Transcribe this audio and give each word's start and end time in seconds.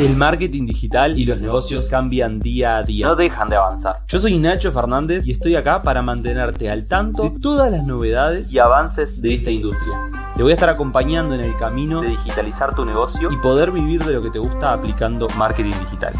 El 0.00 0.16
marketing 0.16 0.64
digital 0.64 1.18
y 1.18 1.26
los 1.26 1.42
negocios 1.42 1.90
cambian 1.90 2.40
día 2.40 2.78
a 2.78 2.82
día. 2.82 3.08
No 3.08 3.16
dejan 3.16 3.50
de 3.50 3.56
avanzar. 3.56 3.96
Yo 4.08 4.18
soy 4.18 4.38
Nacho 4.38 4.72
Fernández 4.72 5.26
y 5.26 5.32
estoy 5.32 5.56
acá 5.56 5.82
para 5.82 6.00
mantenerte 6.00 6.70
al 6.70 6.88
tanto 6.88 7.24
de 7.24 7.38
todas 7.38 7.70
las 7.70 7.84
novedades 7.84 8.50
y 8.54 8.58
avances 8.58 9.20
de 9.20 9.34
esta 9.34 9.50
industria. 9.50 9.98
Te 10.34 10.42
voy 10.42 10.52
a 10.52 10.54
estar 10.54 10.70
acompañando 10.70 11.34
en 11.34 11.42
el 11.42 11.54
camino 11.58 12.00
de 12.00 12.08
digitalizar 12.08 12.74
tu 12.74 12.86
negocio 12.86 13.30
y 13.30 13.36
poder 13.42 13.72
vivir 13.72 14.02
de 14.02 14.14
lo 14.14 14.22
que 14.22 14.30
te 14.30 14.38
gusta 14.38 14.72
aplicando 14.72 15.28
marketing 15.36 15.74
digital. 15.78 16.14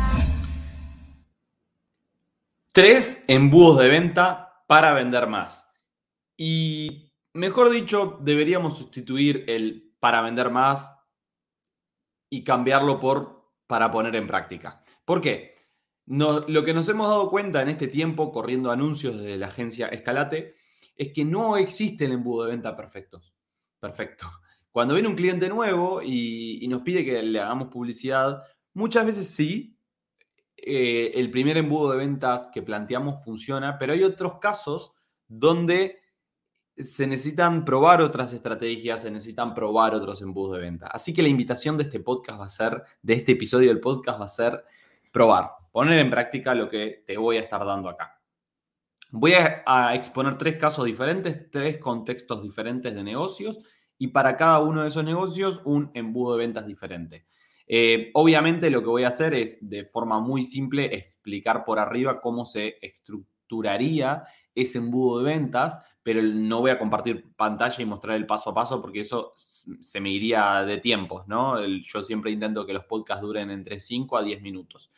Tres 2.72 3.24
embudos 3.28 3.78
de 3.78 3.88
venta 3.88 4.62
para 4.68 4.92
vender 4.92 5.26
más. 5.26 5.72
Y 6.36 7.14
mejor 7.32 7.70
dicho, 7.70 8.18
deberíamos 8.20 8.76
sustituir 8.76 9.46
el 9.48 9.94
para 10.00 10.20
vender 10.20 10.50
más 10.50 10.90
y 12.28 12.44
cambiarlo 12.44 13.00
por 13.00 13.39
para 13.70 13.88
poner 13.88 14.16
en 14.16 14.26
práctica. 14.26 14.82
¿Por 15.04 15.20
qué? 15.20 15.54
lo 16.06 16.64
que 16.64 16.74
nos 16.74 16.88
hemos 16.88 17.08
dado 17.08 17.30
cuenta 17.30 17.62
en 17.62 17.68
este 17.68 17.86
tiempo, 17.86 18.32
corriendo 18.32 18.72
anuncios 18.72 19.16
desde 19.16 19.38
la 19.38 19.46
agencia 19.46 19.86
Escalate, 19.86 20.54
es 20.96 21.12
que 21.12 21.24
no 21.24 21.56
existe 21.56 22.06
el 22.06 22.10
embudo 22.10 22.46
de 22.46 22.50
venta 22.50 22.74
perfecto. 22.74 23.22
Perfecto. 23.78 24.26
Cuando 24.72 24.94
viene 24.94 25.08
un 25.08 25.14
cliente 25.14 25.48
nuevo 25.48 26.02
y, 26.02 26.66
nos 26.68 26.82
pide 26.82 27.04
que 27.04 27.22
le 27.22 27.38
hagamos 27.38 27.68
publicidad, 27.68 28.42
muchas 28.74 29.06
veces 29.06 29.28
sí, 29.28 29.78
eh, 30.56 31.12
el 31.14 31.30
primer 31.30 31.56
embudo 31.56 31.92
de 31.92 31.98
ventas 31.98 32.50
que 32.52 32.62
planteamos 32.62 33.24
funciona, 33.24 33.78
pero 33.78 33.92
hay 33.92 34.02
otros 34.02 34.40
casos 34.40 34.94
donde 35.28 35.99
se 36.84 37.06
necesitan 37.06 37.64
probar 37.64 38.02
otras 38.02 38.32
estrategias, 38.32 39.02
se 39.02 39.10
necesitan 39.10 39.54
probar 39.54 39.94
otros 39.94 40.22
embudos 40.22 40.56
de 40.56 40.64
venta. 40.64 40.86
Así 40.86 41.12
que 41.12 41.22
la 41.22 41.28
invitación 41.28 41.76
de 41.76 41.84
este 41.84 42.00
podcast 42.00 42.40
va 42.40 42.46
a 42.46 42.48
ser, 42.48 42.82
de 43.02 43.14
este 43.14 43.32
episodio 43.32 43.68
del 43.68 43.80
podcast 43.80 44.20
va 44.20 44.24
a 44.24 44.28
ser 44.28 44.64
probar, 45.12 45.50
poner 45.72 45.98
en 45.98 46.10
práctica 46.10 46.54
lo 46.54 46.68
que 46.68 47.04
te 47.06 47.16
voy 47.16 47.36
a 47.36 47.40
estar 47.40 47.64
dando 47.64 47.88
acá. 47.88 48.20
Voy 49.12 49.32
a, 49.34 49.94
exponer 49.94 50.38
tres 50.38 50.56
casos 50.56 50.84
diferentes, 50.84 51.50
tres 51.50 51.78
contextos 51.78 52.42
diferentes 52.42 52.94
de 52.94 53.02
negocios 53.02 53.58
y 53.98 54.08
para 54.08 54.36
cada 54.36 54.60
uno 54.60 54.82
de 54.82 54.88
esos 54.88 55.04
negocios 55.04 55.60
un 55.64 55.90
embudo 55.94 56.36
de 56.36 56.46
ventas 56.46 56.66
diferente. 56.66 57.26
Eh, 57.66 58.10
obviamente 58.14 58.70
lo 58.70 58.82
que 58.82 58.88
voy 58.88 59.02
a 59.04 59.08
hacer 59.08 59.34
es 59.34 59.68
de 59.68 59.84
forma 59.84 60.20
muy 60.20 60.44
simple 60.44 60.94
explicar 60.94 61.64
por 61.64 61.78
arriba 61.78 62.20
cómo 62.20 62.44
se 62.44 62.78
estructuraría 62.80 64.24
ese 64.54 64.78
embudo 64.78 65.18
de 65.18 65.24
ventas 65.24 65.78
pero 66.02 66.22
no 66.22 66.60
voy 66.60 66.70
a 66.70 66.78
compartir 66.78 67.34
pantalla 67.36 67.82
y 67.82 67.84
mostrar 67.84 68.16
el 68.16 68.26
paso 68.26 68.50
a 68.50 68.54
paso 68.54 68.80
porque 68.80 69.00
eso 69.00 69.34
se 69.34 70.00
me 70.00 70.10
iría 70.10 70.64
de 70.64 70.78
tiempos, 70.78 71.28
¿no? 71.28 71.62
yo 71.64 72.02
siempre 72.02 72.30
intento 72.30 72.64
que 72.64 72.72
los 72.72 72.84
podcasts 72.84 73.22
duren 73.22 73.50
entre 73.50 73.78
5 73.78 74.16
a 74.16 74.22
10 74.22 74.40
minutos. 74.42 74.90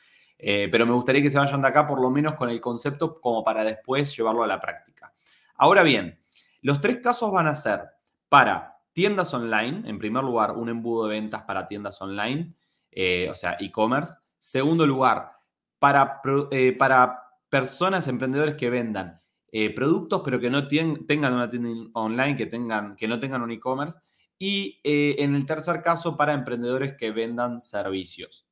Eh, 0.45 0.69
pero 0.73 0.85
me 0.85 0.93
gustaría 0.93 1.23
que 1.23 1.31
se 1.31 1.39
vayan 1.39 1.63
de 1.63 1.69
acá 1.69 1.87
por 1.87 2.01
lo 2.01 2.11
menos 2.11 2.35
con 2.35 2.51
el 2.51 2.61
concepto 2.61 3.21
como 3.21 3.45
para 3.45 3.63
después 3.63 4.17
llevarlo 4.17 4.43
a 4.43 4.47
la 4.49 4.61
práctica. 4.61 5.13
Ahora 5.57 5.85
bien, 5.85 6.19
los 6.63 6.81
tres 6.81 6.99
casos 6.99 7.31
van 7.31 7.47
a 7.47 7.55
ser 7.55 7.83
para 8.29 8.81
tiendas 8.93 9.33
online, 9.35 9.89
en 9.89 9.99
primer 9.99 10.25
lugar, 10.25 10.53
un 10.53 10.69
embudo 10.69 11.07
de 11.07 11.21
ventas 11.21 11.43
para 11.43 11.67
tiendas 11.69 12.01
online, 12.03 12.55
eh, 12.91 13.29
o 13.31 13.37
sea, 13.37 13.57
e-commerce. 13.61 14.17
Segundo 14.39 14.87
lugar, 14.87 15.33
para, 15.79 16.21
eh, 16.51 16.73
para 16.73 17.23
personas, 17.49 18.09
emprendedores 18.09 18.57
que 18.57 18.71
vendan 18.71 19.22
eh, 19.55 19.69
productos, 19.75 20.23
pero 20.25 20.41
que 20.41 20.49
no 20.49 20.67
tengan 20.67 21.35
una 21.35 21.51
tienda 21.51 21.91
online, 21.93 22.37
que, 22.37 22.47
tengan, 22.47 22.97
que 22.97 23.07
no 23.07 23.21
tengan 23.21 23.43
un 23.43 23.51
e-commerce. 23.51 24.01
Y 24.39 24.81
eh, 24.83 25.17
en 25.19 25.35
el 25.35 25.45
tercer 25.45 25.83
caso, 25.83 26.17
para 26.17 26.33
emprendedores 26.33 26.97
que 26.97 27.11
vendan 27.11 27.61
servicios. 27.61 28.49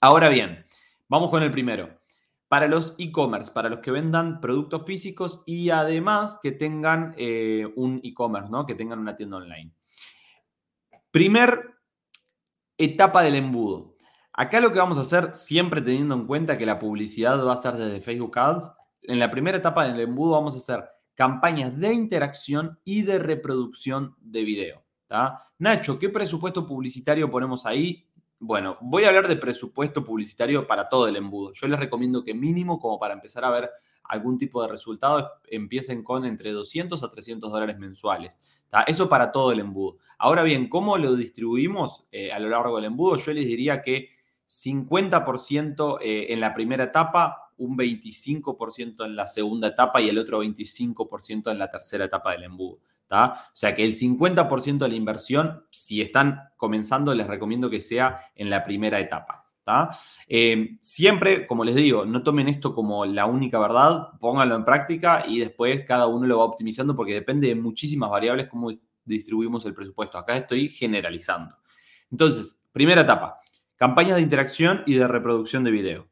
Ahora 0.00 0.28
bien, 0.28 0.66
vamos 1.08 1.30
con 1.30 1.44
el 1.44 1.52
primero. 1.52 2.00
Para 2.48 2.66
los 2.66 2.96
e-commerce, 2.98 3.52
para 3.52 3.68
los 3.68 3.78
que 3.78 3.92
vendan 3.92 4.40
productos 4.40 4.84
físicos 4.84 5.44
y 5.46 5.70
además 5.70 6.40
que 6.42 6.50
tengan 6.50 7.14
eh, 7.16 7.72
un 7.76 8.00
e-commerce, 8.02 8.50
¿no? 8.50 8.66
que 8.66 8.74
tengan 8.74 8.98
una 8.98 9.16
tienda 9.16 9.36
online. 9.36 9.72
Primer 11.12 11.76
etapa 12.76 13.22
del 13.22 13.36
embudo. 13.36 13.94
Acá 14.32 14.58
lo 14.58 14.72
que 14.72 14.80
vamos 14.80 14.98
a 14.98 15.02
hacer, 15.02 15.36
siempre 15.36 15.82
teniendo 15.82 16.16
en 16.16 16.26
cuenta 16.26 16.58
que 16.58 16.66
la 16.66 16.80
publicidad 16.80 17.44
va 17.46 17.52
a 17.52 17.58
ser 17.58 17.74
desde 17.74 18.00
Facebook 18.00 18.36
Ads, 18.36 18.72
en 19.02 19.18
la 19.18 19.30
primera 19.30 19.58
etapa 19.58 19.86
del 19.86 20.00
embudo 20.00 20.32
vamos 20.32 20.54
a 20.54 20.58
hacer 20.58 20.84
campañas 21.14 21.78
de 21.78 21.92
interacción 21.92 22.78
y 22.84 23.02
de 23.02 23.18
reproducción 23.18 24.16
de 24.20 24.44
video. 24.44 24.84
Nacho, 25.58 25.98
¿qué 25.98 26.08
presupuesto 26.08 26.66
publicitario 26.66 27.30
ponemos 27.30 27.66
ahí? 27.66 28.06
Bueno, 28.38 28.78
voy 28.80 29.04
a 29.04 29.08
hablar 29.08 29.28
de 29.28 29.36
presupuesto 29.36 30.04
publicitario 30.04 30.66
para 30.66 30.88
todo 30.88 31.08
el 31.08 31.16
embudo. 31.16 31.52
Yo 31.52 31.66
les 31.66 31.78
recomiendo 31.78 32.24
que 32.24 32.32
mínimo, 32.32 32.78
como 32.78 32.98
para 32.98 33.14
empezar 33.14 33.44
a 33.44 33.50
ver 33.50 33.70
algún 34.04 34.38
tipo 34.38 34.62
de 34.62 34.68
resultado, 34.68 35.30
empiecen 35.48 36.02
con 36.02 36.24
entre 36.24 36.52
200 36.52 37.02
a 37.02 37.10
300 37.10 37.50
dólares 37.50 37.78
mensuales. 37.78 38.40
Eso 38.86 39.08
para 39.08 39.32
todo 39.32 39.52
el 39.52 39.60
embudo. 39.60 39.98
Ahora 40.16 40.42
bien, 40.42 40.68
¿cómo 40.68 40.96
lo 40.96 41.16
distribuimos 41.16 42.08
eh, 42.12 42.32
a 42.32 42.38
lo 42.38 42.48
largo 42.48 42.76
del 42.76 42.86
embudo? 42.86 43.16
Yo 43.16 43.32
les 43.32 43.46
diría 43.46 43.82
que 43.82 44.10
50% 44.48 45.98
eh, 46.00 46.32
en 46.32 46.40
la 46.40 46.54
primera 46.54 46.84
etapa, 46.84 47.49
un 47.60 47.76
25% 47.76 49.04
en 49.04 49.16
la 49.16 49.26
segunda 49.26 49.68
etapa 49.68 50.00
y 50.00 50.08
el 50.08 50.18
otro 50.18 50.42
25% 50.42 51.50
en 51.50 51.58
la 51.58 51.70
tercera 51.70 52.04
etapa 52.04 52.32
del 52.32 52.44
embudo. 52.44 52.80
O 53.12 53.34
sea 53.52 53.74
que 53.74 53.84
el 53.84 53.96
50% 53.96 54.78
de 54.78 54.88
la 54.88 54.94
inversión, 54.94 55.64
si 55.70 56.00
están 56.00 56.50
comenzando, 56.56 57.14
les 57.14 57.26
recomiendo 57.26 57.68
que 57.68 57.80
sea 57.80 58.20
en 58.34 58.50
la 58.50 58.64
primera 58.64 59.00
etapa. 59.00 59.46
Eh, 60.26 60.78
siempre, 60.80 61.46
como 61.46 61.64
les 61.64 61.74
digo, 61.74 62.04
no 62.04 62.22
tomen 62.22 62.48
esto 62.48 62.74
como 62.74 63.04
la 63.06 63.26
única 63.26 63.58
verdad, 63.58 64.18
pónganlo 64.18 64.56
en 64.56 64.64
práctica 64.64 65.24
y 65.26 65.38
después 65.38 65.84
cada 65.86 66.06
uno 66.06 66.26
lo 66.26 66.38
va 66.38 66.44
optimizando 66.44 66.96
porque 66.96 67.14
depende 67.14 67.48
de 67.48 67.54
muchísimas 67.54 68.10
variables 68.10 68.48
cómo 68.48 68.70
distribuimos 69.04 69.64
el 69.66 69.74
presupuesto. 69.74 70.18
Acá 70.18 70.36
estoy 70.36 70.68
generalizando. 70.68 71.56
Entonces, 72.10 72.60
primera 72.72 73.02
etapa, 73.02 73.38
campañas 73.76 74.16
de 74.16 74.22
interacción 74.22 74.82
y 74.86 74.94
de 74.94 75.06
reproducción 75.06 75.64
de 75.64 75.70
video. 75.70 76.08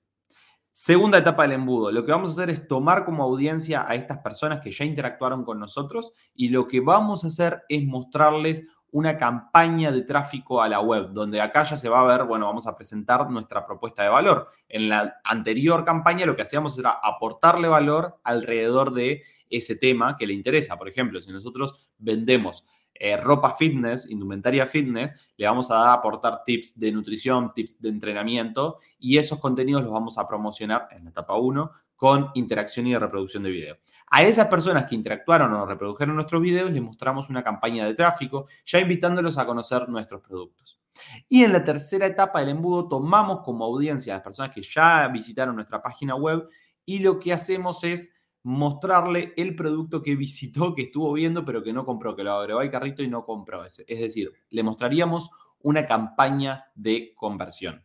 Segunda 0.81 1.19
etapa 1.19 1.43
del 1.43 1.53
embudo. 1.53 1.91
Lo 1.91 2.05
que 2.05 2.13
vamos 2.13 2.31
a 2.31 2.33
hacer 2.35 2.51
es 2.51 2.69
tomar 2.69 3.05
como 3.05 3.25
audiencia 3.25 3.85
a 3.89 3.97
estas 3.97 4.19
personas 4.19 4.61
que 4.61 4.71
ya 4.71 4.85
interactuaron 4.85 5.45
con 5.45 5.59
nosotros 5.59 6.13
y 6.37 6.51
lo 6.51 6.69
que 6.69 6.79
vamos 6.79 7.25
a 7.25 7.27
hacer 7.27 7.65
es 7.69 7.85
mostrarles 7.85 8.65
una 8.93 9.19
campaña 9.19 9.91
de 9.91 10.03
tráfico 10.03 10.63
a 10.63 10.69
la 10.69 10.81
web, 10.81 11.11
donde 11.11 11.41
acá 11.41 11.65
ya 11.65 11.77
se 11.77 11.89
va 11.89 11.99
a 11.99 12.05
ver, 12.05 12.27
bueno, 12.27 12.47
vamos 12.47 12.69
a 12.69 12.77
presentar 12.77 13.29
nuestra 13.29 13.67
propuesta 13.67 14.05
de 14.05 14.09
valor. 14.09 14.51
En 14.69 14.89
la 14.89 15.17
anterior 15.25 15.85
campaña 15.85 16.27
lo 16.27 16.37
que 16.37 16.43
hacíamos 16.43 16.79
era 16.79 16.91
aportarle 17.03 17.67
valor 17.67 18.21
alrededor 18.23 18.95
de 18.95 19.25
ese 19.51 19.75
tema 19.75 20.17
que 20.17 20.29
le 20.29 20.33
interesa. 20.33 20.79
Por 20.79 20.89
ejemplo, 20.89 21.21
si 21.21 21.33
nosotros 21.33 21.89
vendemos 21.99 22.65
eh, 22.99 23.17
ropa 23.17 23.55
fitness, 23.55 24.11
indumentaria 24.11 24.67
fitness, 24.67 25.29
le 25.37 25.47
vamos 25.47 25.71
a 25.71 25.93
aportar 25.93 26.43
tips 26.45 26.79
de 26.79 26.93
nutrición, 26.93 27.53
tips 27.53 27.81
de 27.81 27.89
entrenamiento 27.89 28.79
y 28.99 29.19
esos 29.19 29.39
contenidos 29.39 29.83
los 29.83 29.93
vamos 29.93 30.19
a 30.19 30.27
promocionar 30.27 30.89
en 30.91 31.05
la 31.05 31.11
etapa 31.11 31.37
1 31.37 31.71
con 31.99 32.31
interacción 32.35 32.87
y 32.87 32.97
reproducción 32.97 33.43
de 33.43 33.51
video. 33.51 33.77
A 34.11 34.23
esas 34.23 34.47
personas 34.47 34.87
que 34.87 34.95
interactuaron 34.95 35.53
o 35.53 35.67
reprodujeron 35.67 36.15
nuestros 36.15 36.41
videos 36.41 36.71
les 36.71 36.81
mostramos 36.81 37.29
una 37.29 37.43
campaña 37.43 37.85
de 37.85 37.95
tráfico, 37.95 38.47
ya 38.65 38.79
invitándolos 38.79 39.37
a 39.37 39.45
conocer 39.45 39.89
nuestros 39.89 40.21
productos. 40.21 40.81
Y 41.29 41.43
en 41.43 41.53
la 41.53 41.65
tercera 41.65 42.07
etapa 42.07 42.41
del 42.41 42.51
embudo 42.51 42.89
tomamos 42.89 43.41
como 43.41 43.65
audiencia 43.65 44.15
a 44.15 44.17
las 44.17 44.25
personas 44.25 44.53
que 44.53 44.63
ya 44.63 45.09
visitaron 45.09 45.57
nuestra 45.57 45.83
página 45.83 46.15
web 46.15 46.49
y 46.85 47.01
lo 47.01 47.19
que 47.19 47.33
hacemos 47.33 47.85
es 47.85 48.13
mostrarle 48.43 49.35
el 49.37 49.55
producto 49.55 50.03
que 50.03 50.17
visitó, 50.17 50.75
que 50.75 50.83
estuvo 50.83 51.13
viendo, 51.13 51.45
pero 51.45 51.63
que 51.63 51.73
no 51.73 51.85
compró, 51.85 52.17
que 52.17 52.25
lo 52.25 52.33
agregó 52.33 52.61
al 52.61 52.71
carrito 52.71 53.03
y 53.03 53.09
no 53.09 53.25
compró. 53.25 53.65
Es 53.65 53.85
decir, 53.87 54.33
le 54.51 54.63
mostraríamos 54.63 55.31
una 55.61 55.85
campaña 55.85 56.67
de 56.75 57.13
conversión. 57.15 57.85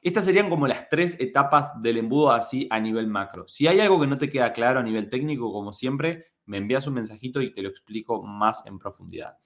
Estas 0.00 0.24
serían 0.24 0.48
como 0.48 0.66
las 0.66 0.88
tres 0.88 1.20
etapas 1.20 1.82
del 1.82 1.98
embudo 1.98 2.30
así 2.32 2.66
a 2.70 2.80
nivel 2.80 3.06
macro. 3.06 3.46
Si 3.46 3.66
hay 3.66 3.80
algo 3.80 4.00
que 4.00 4.06
no 4.06 4.16
te 4.16 4.30
queda 4.30 4.52
claro 4.52 4.80
a 4.80 4.82
nivel 4.82 5.10
técnico, 5.10 5.52
como 5.52 5.72
siempre, 5.72 6.32
me 6.46 6.56
envías 6.56 6.86
un 6.86 6.94
mensajito 6.94 7.42
y 7.42 7.52
te 7.52 7.62
lo 7.62 7.68
explico 7.68 8.22
más 8.22 8.64
en 8.66 8.78
profundidad. 8.78 9.36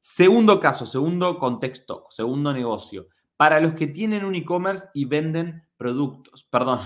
Segundo 0.00 0.60
caso, 0.60 0.86
segundo 0.86 1.38
contexto, 1.38 2.04
segundo 2.08 2.52
negocio. 2.52 3.08
Para 3.36 3.60
los 3.60 3.74
que 3.74 3.88
tienen 3.88 4.24
un 4.24 4.34
e-commerce 4.34 4.88
y 4.94 5.04
venden 5.04 5.64
productos, 5.76 6.44
perdón, 6.44 6.80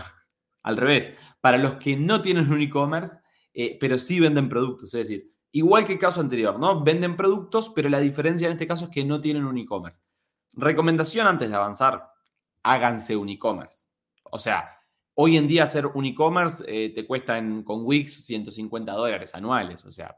al 0.63 0.77
revés, 0.77 1.15
para 1.41 1.59
los 1.59 1.75
que 1.75 1.97
no 1.97 2.21
tienen 2.21 2.53
un 2.53 2.61
e-commerce, 2.61 3.19
eh, 3.55 3.77
pero 3.81 3.99
sí 3.99 4.21
venden 4.21 4.49
productos. 4.49 4.95
Es 4.95 5.09
decir, 5.09 5.33
igual 5.51 5.85
que 5.85 5.95
el 5.95 5.99
caso 5.99 6.21
anterior, 6.21 6.59
¿no? 6.59 6.83
Venden 6.83 7.17
productos, 7.17 7.71
pero 7.75 7.89
la 7.89 8.01
diferencia 8.01 8.47
en 8.47 8.55
este 8.55 8.67
caso 8.67 8.87
es 8.87 8.91
que 8.91 9.05
no 9.05 9.21
tienen 9.21 9.45
un 9.45 9.59
e-commerce. 9.59 10.01
Recomendación 10.55 11.27
antes 11.27 11.49
de 11.49 11.57
avanzar, 11.57 12.11
háganse 12.63 13.17
un 13.17 13.29
e-commerce. 13.29 13.87
O 14.25 14.39
sea, 14.39 14.79
hoy 15.15 15.37
en 15.37 15.47
día 15.47 15.65
hacer 15.65 15.87
un 15.87 16.07
e-commerce 16.07 16.65
eh, 16.67 16.93
te 16.95 17.07
cuesta 17.07 17.43
con 17.65 17.85
Wix 17.85 18.25
150 18.25 18.93
dólares 18.93 19.35
anuales. 19.35 19.85
O 19.85 19.93
sea, 19.93 20.17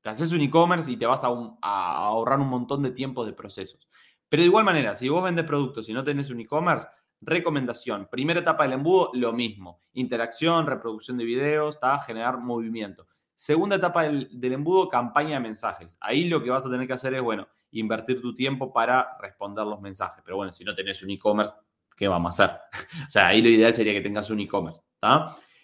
te 0.00 0.08
haces 0.08 0.32
un 0.32 0.40
e-commerce 0.40 0.90
y 0.90 0.96
te 0.96 1.06
vas 1.06 1.24
a, 1.24 1.28
ahorrar 1.28 2.40
un 2.40 2.48
montón 2.48 2.82
de 2.82 2.90
tiempo 2.90 3.24
de 3.24 3.32
procesos. 3.32 3.88
Pero 4.28 4.42
de 4.42 4.46
igual 4.46 4.64
manera, 4.64 4.94
si 4.94 5.08
vos 5.08 5.22
vendes 5.22 5.44
productos 5.44 5.88
y 5.88 5.92
no 5.92 6.04
tenés 6.04 6.30
un 6.30 6.40
e-commerce, 6.40 6.88
recomendación. 7.20 8.08
Primera 8.10 8.40
etapa 8.40 8.64
del 8.64 8.74
embudo, 8.74 9.10
lo 9.14 9.32
mismo. 9.32 9.82
Interacción, 9.92 10.66
reproducción 10.66 11.18
de 11.18 11.24
videos, 11.24 11.78
generar 12.06 12.38
movimiento. 12.38 13.06
Segunda 13.34 13.76
etapa 13.76 14.02
del, 14.02 14.28
del, 14.32 14.52
embudo, 14.52 14.88
campaña 14.88 15.34
de 15.34 15.40
mensajes. 15.40 15.96
Ahí 16.00 16.24
lo 16.24 16.42
que 16.42 16.50
vas 16.50 16.66
a 16.66 16.70
tener 16.70 16.86
que 16.86 16.92
hacer 16.92 17.14
es, 17.14 17.22
bueno, 17.22 17.48
invertir 17.72 18.20
tu 18.20 18.34
tiempo 18.34 18.72
para 18.72 19.16
responder 19.20 19.64
los 19.64 19.80
mensajes. 19.80 20.22
Pero 20.24 20.36
bueno, 20.36 20.52
si 20.52 20.64
no 20.64 20.74
tenés 20.74 21.02
un 21.02 21.10
e-commerce, 21.10 21.54
¿qué 21.96 22.08
vamos 22.08 22.38
a 22.38 22.44
hacer? 22.44 22.58
o 23.06 23.10
sea, 23.10 23.28
ahí 23.28 23.40
lo 23.40 23.48
ideal 23.48 23.72
sería 23.72 23.92
que 23.92 24.00
tengas 24.00 24.30
un 24.30 24.40
e-commerce. 24.40 24.82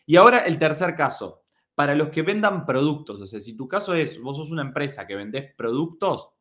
Y 0.06 0.17
ahora 0.17 0.41
el 0.41 0.58
tercer 0.58 0.94
caso. 0.94 1.43
Para 1.75 1.94
los 1.94 2.08
que 2.08 2.23
vendan 2.23 2.64
productos, 2.64 3.20
o 3.20 3.26
sea, 3.26 3.38
si 3.38 3.55
tu 3.55 3.69
caso 3.69 3.93
es, 3.93 4.19
vos 4.23 4.38
sos 4.38 4.50
una 4.50 4.62
empresa 4.62 5.06
que 5.06 5.14
vendés 5.14 5.55
productos, 5.55 6.32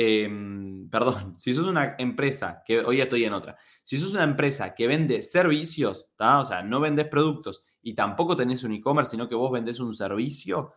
em, 0.00 0.88
perdón, 0.90 1.34
si 1.36 1.52
sos 1.52 1.66
una 1.66 1.96
empresa, 1.98 2.62
que 2.64 2.78
hoy 2.78 3.00
estoy 3.00 3.24
en 3.24 3.32
otra, 3.32 3.56
si 3.82 3.98
sos 3.98 4.14
una 4.14 4.22
empresa 4.22 4.72
que 4.76 4.86
vende 4.86 5.22
servicios, 5.22 6.08
o 6.16 6.44
sea, 6.44 6.62
no 6.62 6.78
vendés 6.78 7.08
productos 7.08 7.64
y 7.82 7.94
tampoco 7.94 8.36
tenés 8.36 8.62
un 8.62 8.72
e-commerce, 8.72 9.10
sino 9.10 9.28
que 9.28 9.34
vos 9.34 9.50
vendés 9.50 9.80
un 9.80 9.92
servicio, 9.92 10.72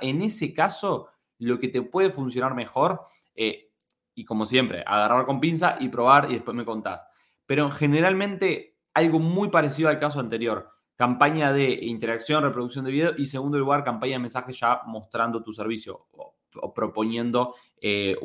en 0.00 0.22
ese 0.22 0.52
caso, 0.52 1.08
lo 1.38 1.60
que 1.60 1.68
te 1.68 1.82
puede 1.82 2.10
funcionar 2.10 2.56
mejor, 2.56 3.02
eh, 3.36 3.70
y 4.12 4.24
como 4.24 4.44
siempre, 4.44 4.82
agarrar 4.84 5.24
con 5.24 5.40
pinza 5.40 5.76
y 5.78 5.88
probar 5.88 6.30
y 6.30 6.34
después 6.34 6.56
me 6.56 6.64
contás. 6.64 7.06
Pero 7.46 7.70
generalmente 7.70 8.78
algo 8.92 9.20
muy 9.20 9.50
parecido 9.50 9.88
al 9.88 9.98
caso 9.98 10.18
anterior 10.18 10.74
campaña 10.96 11.52
de 11.52 11.72
interacción, 11.72 12.44
reproducción 12.44 12.84
de 12.84 12.92
video 12.92 13.12
y 13.16 13.26
segundo 13.26 13.58
lugar, 13.58 13.84
campaña 13.84 14.14
de 14.14 14.20
mensajes 14.20 14.58
ya 14.58 14.82
mostrando 14.86 15.42
tu 15.42 15.52
servicio 15.52 16.06
proponiendo 16.74 17.54
eh, 17.80 18.16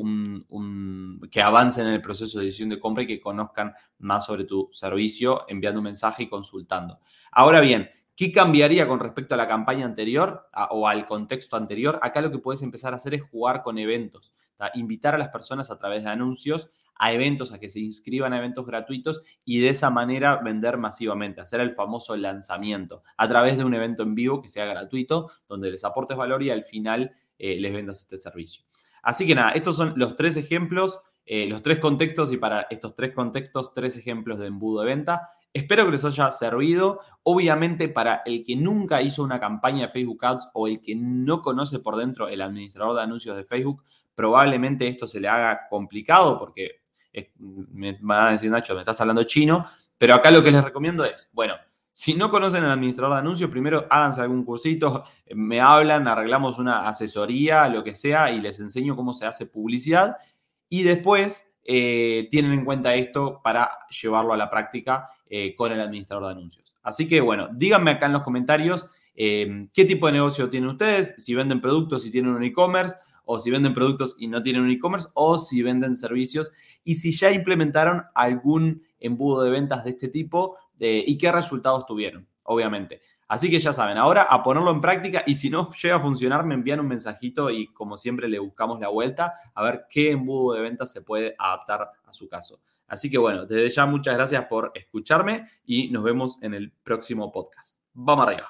que 1.31 1.41
avancen 1.41 1.87
en 1.87 1.93
el 1.93 2.01
proceso 2.01 2.39
de 2.39 2.45
decisión 2.45 2.69
de 2.69 2.79
compra 2.79 3.03
y 3.03 3.07
que 3.07 3.19
conozcan 3.19 3.73
más 3.97 4.25
sobre 4.25 4.45
tu 4.45 4.69
servicio 4.71 5.45
enviando 5.47 5.79
un 5.79 5.85
mensaje 5.85 6.23
y 6.23 6.29
consultando. 6.29 6.99
Ahora 7.31 7.59
bien, 7.59 7.89
¿qué 8.15 8.31
cambiaría 8.31 8.87
con 8.87 8.99
respecto 8.99 9.33
a 9.33 9.37
la 9.37 9.47
campaña 9.47 9.85
anterior 9.85 10.47
o 10.71 10.87
al 10.87 11.05
contexto 11.05 11.57
anterior? 11.57 11.99
Acá 12.01 12.21
lo 12.21 12.31
que 12.31 12.39
puedes 12.39 12.61
empezar 12.61 12.93
a 12.93 12.97
hacer 12.97 13.13
es 13.13 13.21
jugar 13.21 13.63
con 13.63 13.77
eventos, 13.77 14.33
invitar 14.73 15.15
a 15.15 15.17
las 15.17 15.29
personas 15.29 15.71
a 15.71 15.77
través 15.77 16.03
de 16.03 16.09
anuncios 16.09 16.71
a 16.99 17.13
eventos, 17.13 17.51
a 17.51 17.59
que 17.59 17.69
se 17.69 17.79
inscriban 17.79 18.33
a 18.33 18.37
eventos 18.37 18.65
gratuitos 18.65 19.23
y 19.43 19.59
de 19.61 19.69
esa 19.69 19.89
manera 19.89 20.35
vender 20.35 20.77
masivamente, 20.77 21.41
hacer 21.41 21.61
el 21.61 21.73
famoso 21.73 22.15
lanzamiento 22.15 23.03
a 23.17 23.27
través 23.27 23.57
de 23.57 23.63
un 23.63 23.73
evento 23.73 24.03
en 24.03 24.13
vivo 24.13 24.41
que 24.41 24.49
sea 24.49 24.65
gratuito, 24.65 25.31
donde 25.47 25.71
les 25.71 25.83
aportes 25.85 26.17
valor 26.17 26.43
y 26.43 26.51
al 26.51 26.63
final 26.63 27.15
eh, 27.39 27.59
les 27.59 27.73
vendas 27.73 28.01
este 28.01 28.17
servicio. 28.17 28.63
Así 29.01 29.25
que 29.25 29.33
nada, 29.33 29.51
estos 29.51 29.77
son 29.77 29.93
los 29.95 30.15
tres 30.15 30.37
ejemplos, 30.37 31.01
eh, 31.25 31.47
los 31.47 31.61
tres 31.63 31.79
contextos 31.79 32.31
y 32.31 32.37
para 32.37 32.67
estos 32.69 32.95
tres 32.95 33.13
contextos, 33.13 33.73
tres 33.73 33.97
ejemplos 33.97 34.39
de 34.39 34.47
embudo 34.47 34.81
de 34.81 34.87
venta. 34.87 35.29
Espero 35.53 35.85
que 35.85 35.91
les 35.91 36.05
haya 36.05 36.29
servido. 36.31 36.99
Obviamente, 37.23 37.87
para 37.87 38.21
el 38.25 38.43
que 38.43 38.55
nunca 38.55 39.01
hizo 39.01 39.23
una 39.23 39.39
campaña 39.39 39.87
de 39.87 39.89
Facebook 39.89 40.23
Ads 40.23 40.49
o 40.53 40.67
el 40.67 40.81
que 40.81 40.95
no 40.95 41.41
conoce 41.41 41.79
por 41.79 41.95
dentro 41.95 42.27
el 42.27 42.41
administrador 42.41 42.95
de 42.95 43.01
anuncios 43.01 43.37
de 43.37 43.45
Facebook, 43.45 43.83
probablemente 44.13 44.87
esto 44.87 45.07
se 45.07 45.19
le 45.19 45.27
haga 45.27 45.61
complicado 45.69 46.37
porque 46.37 46.81
me 47.37 47.97
van 48.01 48.27
a 48.27 48.31
decir, 48.31 48.51
Nacho, 48.51 48.73
me 48.73 48.81
estás 48.81 48.99
hablando 49.01 49.23
chino, 49.23 49.65
pero 49.97 50.13
acá 50.13 50.31
lo 50.31 50.43
que 50.43 50.51
les 50.51 50.63
recomiendo 50.63 51.05
es, 51.05 51.29
bueno, 51.33 51.55
si 51.99 52.13
no 52.13 52.29
conocen 52.29 52.63
al 52.63 52.71
administrador 52.71 53.15
de 53.15 53.19
anuncios, 53.19 53.49
primero 53.49 53.85
háganse 53.89 54.21
algún 54.21 54.45
cursito, 54.45 55.03
me 55.35 55.59
hablan, 55.59 56.07
arreglamos 56.07 56.57
una 56.57 56.87
asesoría, 56.87 57.67
lo 57.67 57.83
que 57.83 57.93
sea, 57.93 58.31
y 58.31 58.39
les 58.39 58.57
enseño 58.61 58.95
cómo 58.95 59.11
se 59.11 59.25
hace 59.25 59.47
publicidad. 59.47 60.15
Y 60.69 60.83
después 60.83 61.51
eh, 61.65 62.29
tienen 62.31 62.53
en 62.53 62.63
cuenta 62.63 62.95
esto 62.95 63.41
para 63.43 63.69
llevarlo 64.01 64.31
a 64.31 64.37
la 64.37 64.49
práctica 64.49 65.09
eh, 65.29 65.53
con 65.57 65.73
el 65.73 65.81
administrador 65.81 66.27
de 66.27 66.31
anuncios. 66.31 66.73
Así 66.83 67.05
que 67.05 67.19
bueno, 67.19 67.49
díganme 67.51 67.91
acá 67.91 68.05
en 68.05 68.13
los 68.13 68.23
comentarios 68.23 68.89
eh, 69.13 69.67
qué 69.73 69.83
tipo 69.83 70.07
de 70.07 70.13
negocio 70.13 70.49
tienen 70.49 70.69
ustedes, 70.69 71.15
si 71.17 71.35
venden 71.35 71.59
productos, 71.59 72.03
si 72.03 72.11
tienen 72.11 72.31
un 72.31 72.43
e-commerce 72.45 72.95
o 73.25 73.39
si 73.39 73.51
venden 73.51 73.73
productos 73.73 74.15
y 74.17 74.27
no 74.27 74.41
tienen 74.41 74.61
un 74.61 74.71
e-commerce, 74.71 75.09
o 75.13 75.37
si 75.37 75.61
venden 75.61 75.97
servicios, 75.97 76.51
y 76.83 76.95
si 76.95 77.11
ya 77.11 77.29
implementaron 77.29 78.05
algún 78.15 78.81
embudo 78.99 79.43
de 79.43 79.51
ventas 79.51 79.83
de 79.83 79.91
este 79.91 80.07
tipo 80.07 80.57
eh, 80.79 81.03
y 81.05 81.17
qué 81.17 81.31
resultados 81.31 81.85
tuvieron, 81.85 82.27
obviamente. 82.43 83.01
Así 83.27 83.49
que 83.49 83.59
ya 83.59 83.71
saben, 83.71 83.97
ahora 83.97 84.23
a 84.23 84.41
ponerlo 84.41 84.71
en 84.71 84.81
práctica 84.81 85.23
y 85.25 85.35
si 85.35 85.49
no 85.51 85.69
llega 85.81 85.97
a 85.97 85.99
funcionar, 85.99 86.45
me 86.45 86.55
envían 86.55 86.79
un 86.79 86.87
mensajito 86.87 87.51
y 87.51 87.67
como 87.67 87.95
siempre 87.95 88.27
le 88.27 88.39
buscamos 88.39 88.79
la 88.79 88.89
vuelta 88.89 89.35
a 89.53 89.63
ver 89.63 89.85
qué 89.89 90.11
embudo 90.11 90.55
de 90.55 90.61
ventas 90.61 90.91
se 90.91 91.01
puede 91.01 91.35
adaptar 91.37 91.91
a 92.05 92.13
su 92.13 92.27
caso. 92.27 92.59
Así 92.87 93.09
que 93.11 93.19
bueno, 93.19 93.45
desde 93.45 93.69
ya 93.69 93.85
muchas 93.85 94.15
gracias 94.15 94.45
por 94.45 94.71
escucharme 94.73 95.47
y 95.63 95.91
nos 95.91 96.03
vemos 96.03 96.41
en 96.41 96.55
el 96.55 96.71
próximo 96.71 97.31
podcast. 97.31 97.77
Vamos 97.93 98.27
arriba. 98.27 98.49